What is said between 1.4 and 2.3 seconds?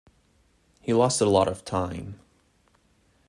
of time.